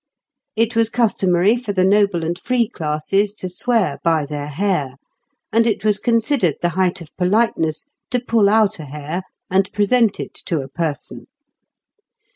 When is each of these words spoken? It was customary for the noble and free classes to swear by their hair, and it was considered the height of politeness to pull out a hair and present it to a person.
It 0.55 0.75
was 0.75 0.89
customary 0.89 1.55
for 1.57 1.73
the 1.73 1.83
noble 1.83 2.23
and 2.23 2.35
free 2.35 2.67
classes 2.67 3.33
to 3.35 3.47
swear 3.47 3.99
by 4.03 4.25
their 4.25 4.47
hair, 4.47 4.95
and 5.53 5.67
it 5.67 5.85
was 5.85 5.99
considered 5.99 6.55
the 6.59 6.69
height 6.69 7.01
of 7.01 7.15
politeness 7.17 7.85
to 8.09 8.19
pull 8.19 8.49
out 8.49 8.79
a 8.79 8.85
hair 8.85 9.21
and 9.51 9.71
present 9.73 10.19
it 10.19 10.33
to 10.47 10.61
a 10.61 10.67
person. 10.67 11.27